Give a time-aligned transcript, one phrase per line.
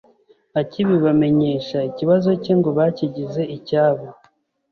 [0.61, 4.05] akibibamenyesha ikibazo cye ngo bakigize icyabo.